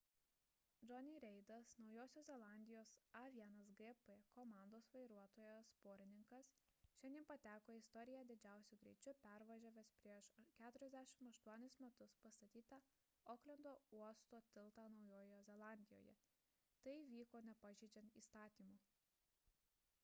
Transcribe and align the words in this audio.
jonny's 0.89 1.17
reidas 1.23 1.71
naujosios 1.79 2.27
zelandijos 2.29 2.93
a1gp 3.19 4.13
komandos 4.37 4.85
vairuotojas 4.93 5.67
porininkas 5.83 6.47
šiandien 7.01 7.27
pateko 7.31 7.75
į 7.75 7.81
istoriją 7.83 8.23
didžiausiu 8.31 8.79
greičiu 8.85 9.13
pervažiavęs 9.25 9.91
prieš 10.05 10.29
48 10.59 11.81
metus 11.85 12.15
pastatytą 12.25 12.79
oklendo 13.35 13.75
uosto 13.99 14.39
tiltą 14.55 14.87
naujojoje 14.95 15.43
zelandijoje 15.51 16.17
tai 16.87 16.97
vyko 17.13 17.43
nepažeidžiant 17.51 18.19
įstatymų 18.23 18.79